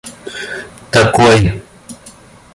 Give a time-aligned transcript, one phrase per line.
[0.91, 1.53] такой